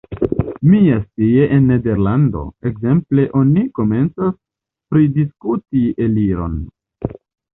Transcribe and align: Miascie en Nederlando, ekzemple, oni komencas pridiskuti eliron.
Miascie 0.69 1.41
en 1.57 1.67
Nederlando, 1.71 2.39
ekzemple, 2.69 3.25
oni 3.41 3.65
komencas 3.81 4.33
pridiskuti 4.95 5.83
eliron. 6.07 6.57